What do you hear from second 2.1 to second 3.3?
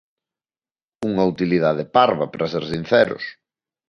para ser sinceros.